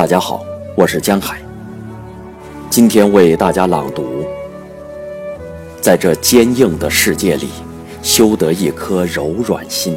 [0.00, 0.42] 大家好，
[0.74, 1.38] 我是江海。
[2.70, 4.24] 今天为大家朗读：
[5.78, 7.50] 在这坚硬的世界里，
[8.02, 9.94] 修得一颗柔软心。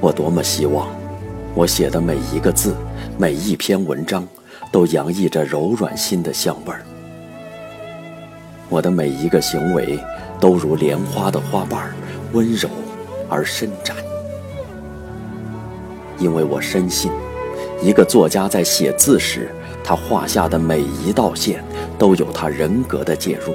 [0.00, 0.88] 我多么希望，
[1.54, 2.74] 我写的每一个字、
[3.16, 4.26] 每一篇文章，
[4.72, 6.82] 都洋溢着柔软心的香味儿。
[8.68, 9.96] 我的每一个行为，
[10.40, 11.94] 都如莲花的花瓣，
[12.32, 12.68] 温柔
[13.28, 13.94] 而伸展。
[16.18, 17.10] 因为我深信，
[17.82, 19.48] 一个作家在写字时，
[19.82, 21.64] 他画下的每一道线
[21.98, 23.52] 都有他人格的介入。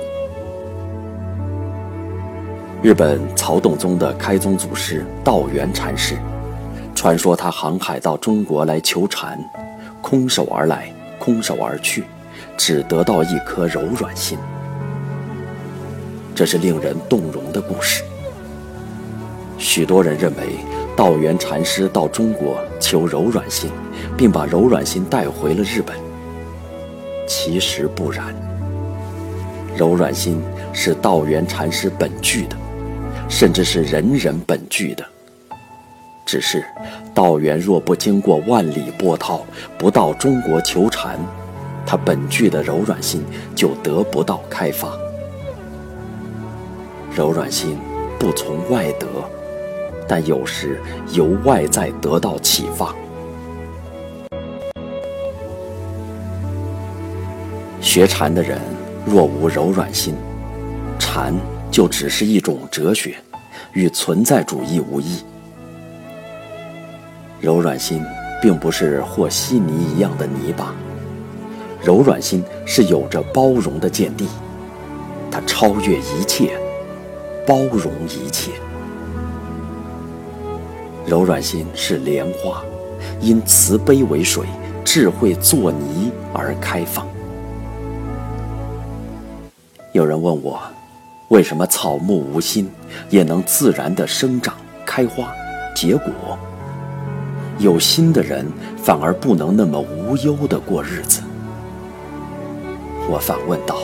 [2.84, 6.16] 日本曹洞宗的开宗祖师道元禅师，
[6.94, 9.40] 传说他航海到中国来求禅，
[10.02, 12.04] 空手而来，空手而去，
[12.58, 14.38] 只得到一颗柔软心。
[16.36, 18.04] 这是令人动容的故事。
[19.58, 20.77] 许多人认为。
[20.98, 23.70] 道元禅师到中国求柔软心，
[24.17, 25.95] 并把柔软心带回了日本。
[27.27, 28.35] 其实不然，
[29.75, 30.41] 柔软心
[30.73, 32.57] 是道元禅师本具的，
[33.29, 35.05] 甚至是人人本具的。
[36.25, 36.65] 只是
[37.13, 39.45] 道元若不经过万里波涛，
[39.77, 41.20] 不到中国求禅，
[41.85, 44.98] 他本具的柔软心就得不到开发。
[47.15, 47.77] 柔软心
[48.18, 49.05] 不从外得。
[50.08, 50.80] 但有时
[51.12, 52.96] 由外在得到启发。
[57.82, 58.60] 学禅的人
[59.05, 60.16] 若无柔软心，
[60.99, 61.34] 禅
[61.72, 63.16] 就只是一种哲学，
[63.74, 65.24] 与存在主义无异。
[67.40, 68.03] 柔软心
[68.42, 70.74] 并不是和稀泥一样的泥巴，
[71.81, 74.28] 柔软心是有着包容的见地，
[75.31, 76.59] 它超越一切，
[77.46, 78.52] 包容一切。
[81.07, 82.62] 柔软心是莲花，
[83.22, 84.45] 因慈悲为水，
[84.84, 87.07] 智慧作泥而开放。
[89.94, 90.59] 有人问我，
[91.29, 92.69] 为什么草木无心
[93.09, 94.53] 也能自然的生长、
[94.85, 95.34] 开花、
[95.73, 96.12] 结果？
[97.57, 98.45] 有心的人
[98.75, 101.22] 反而不能那么无忧的过日子。
[103.09, 103.78] 我反问道：“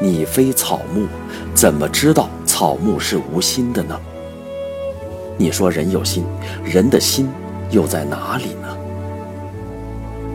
[0.00, 1.06] 你非草木，
[1.54, 4.00] 怎么知道草木是无心的呢？”
[5.36, 6.24] 你说人有心，
[6.64, 7.28] 人的心
[7.70, 8.76] 又在哪里呢？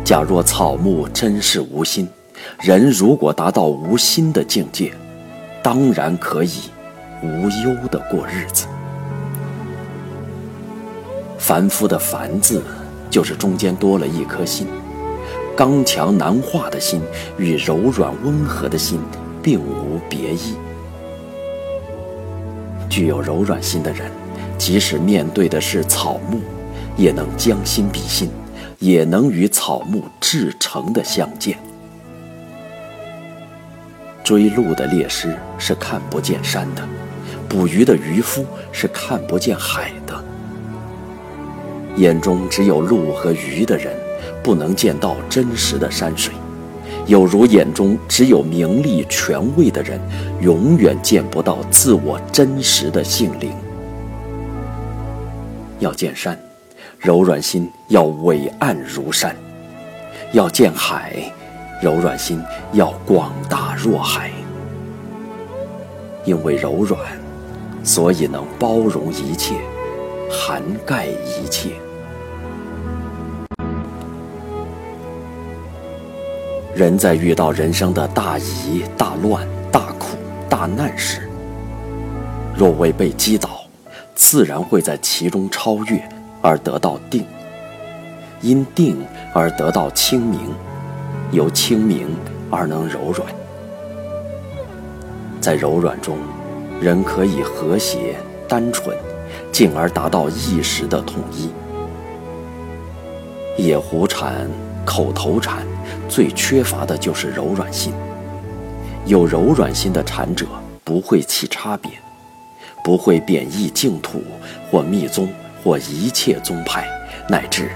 [0.04, 2.08] 假若草木真是无心，
[2.60, 4.92] 人如果达到无心的境界，
[5.64, 6.64] 当然可以
[7.24, 8.66] 无忧的过日子。
[11.38, 12.62] 凡夫的“凡”字，
[13.10, 14.68] 就是中间多了一颗心，
[15.56, 17.02] 刚强难化的心
[17.38, 19.00] 与柔软温和的心
[19.42, 20.56] 并无别异。
[22.90, 24.12] 具有柔软心的人。
[24.60, 26.42] 即使面对的是草木，
[26.98, 28.30] 也能将心比心，
[28.78, 31.58] 也能与草木至诚的相见。
[34.22, 36.84] 追鹿的猎师是看不见山的，
[37.48, 40.24] 捕鱼的渔夫是看不见海的。
[41.96, 43.96] 眼中只有鹿和鱼的人，
[44.44, 46.34] 不能见到真实的山水，
[47.08, 50.00] 有如眼中只有名利权位的人，
[50.42, 53.52] 永远见不到自我真实的性灵。
[55.80, 56.38] 要见山，
[56.98, 59.32] 柔软心要伟岸如山；
[60.34, 61.14] 要见海，
[61.82, 64.30] 柔软心要广大若海。
[66.26, 67.00] 因为柔软，
[67.84, 69.56] 所以能包容一切，
[70.30, 71.72] 涵盖一切。
[76.76, 80.18] 人在遇到人生的大疑、大乱、大苦、
[80.50, 81.30] 大难时，
[82.56, 83.59] 若未被击倒，
[84.20, 85.98] 自然会在其中超越，
[86.42, 87.24] 而得到定；
[88.42, 89.02] 因定
[89.34, 90.42] 而得到清明，
[91.32, 92.06] 由清明
[92.52, 93.26] 而能柔软。
[95.40, 96.18] 在柔软中，
[96.82, 98.96] 人可以和谐、单纯，
[99.54, 101.50] 进而达到意识的统一。
[103.58, 104.50] 野狐禅、
[104.86, 105.66] 口头禅，
[106.10, 107.94] 最缺乏的就是柔软心。
[109.06, 110.46] 有柔软心的禅者，
[110.84, 111.90] 不会起差别。
[112.84, 114.22] 不会贬义净土，
[114.70, 115.30] 或密宗，
[115.64, 116.88] 或一切宗派，
[117.28, 117.72] 乃至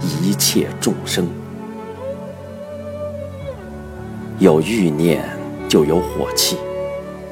[0.00, 1.28] 一切众生。
[4.38, 5.24] 有欲念
[5.68, 6.56] 就有火气，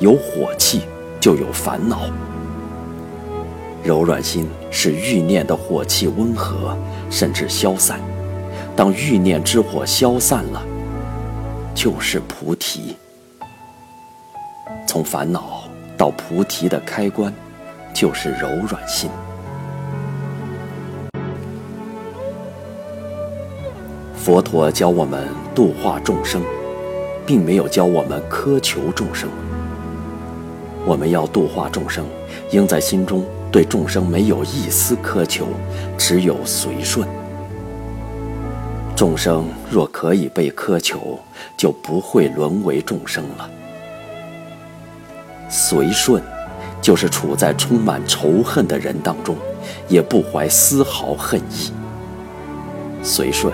[0.01, 0.83] 有火气
[1.21, 2.11] 就有烦恼。
[3.83, 6.77] 柔软心使欲念的火气温和，
[7.11, 8.01] 甚至消散。
[8.75, 10.63] 当欲念之火消散了，
[11.75, 12.97] 就是菩提。
[14.87, 15.54] 从烦恼。
[15.97, 17.33] 到菩提的开关，
[17.93, 19.11] 就是柔软心。
[24.17, 26.43] 佛陀教我们度化众生，
[27.27, 29.29] 并没有教我们苛求众生。
[30.87, 32.05] 我们要度化众生，
[32.51, 35.47] 应在心中对众生没有一丝苛求，
[35.99, 37.07] 只有随顺。
[38.97, 41.19] 众生若可以被苛求，
[41.57, 43.51] 就不会沦为众生了。
[45.49, 46.23] 随顺，
[46.83, 49.37] 就是处在充满仇恨的人当中，
[49.89, 51.73] 也不怀丝毫恨意。
[53.03, 53.53] 随顺，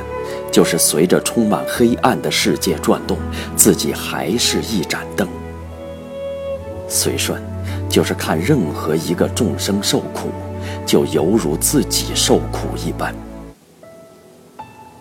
[0.52, 3.18] 就是随着充满黑暗的世界转动，
[3.56, 5.28] 自己还是一盏灯。
[6.88, 7.42] 随顺，
[7.88, 10.30] 就是看任何一个众生受苦，
[10.86, 13.14] 就犹如自己受苦一般。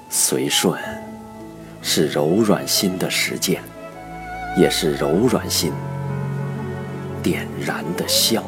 [0.10, 0.78] 随顺，
[1.82, 3.62] 是柔软心的实践，
[4.58, 5.72] 也是柔软心
[7.22, 8.44] 点燃的香。